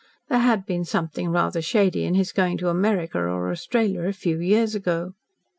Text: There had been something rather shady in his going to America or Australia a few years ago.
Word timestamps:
There 0.29 0.39
had 0.39 0.65
been 0.65 0.83
something 0.83 1.29
rather 1.29 1.61
shady 1.61 2.05
in 2.05 2.15
his 2.15 2.31
going 2.31 2.57
to 2.57 2.69
America 2.69 3.19
or 3.19 3.51
Australia 3.51 4.01
a 4.01 4.13
few 4.13 4.39
years 4.39 4.73
ago. 4.73 5.13